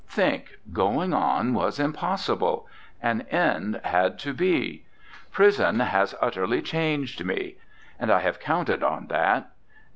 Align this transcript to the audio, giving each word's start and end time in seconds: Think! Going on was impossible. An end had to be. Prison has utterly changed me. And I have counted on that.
Think! 0.07 0.57
Going 0.73 1.13
on 1.13 1.53
was 1.53 1.79
impossible. 1.79 2.67
An 3.03 3.21
end 3.29 3.79
had 3.83 4.17
to 4.21 4.33
be. 4.33 4.83
Prison 5.31 5.79
has 5.79 6.15
utterly 6.19 6.63
changed 6.63 7.23
me. 7.23 7.57
And 7.99 8.09
I 8.11 8.21
have 8.21 8.39
counted 8.39 8.81
on 8.81 9.09
that. 9.09 9.51